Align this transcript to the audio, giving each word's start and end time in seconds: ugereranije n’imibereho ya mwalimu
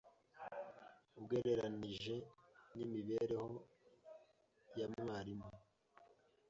ugereranije 1.19 2.15
n’imibereho 2.75 3.49
ya 4.79 4.87
mwalimu 4.93 5.47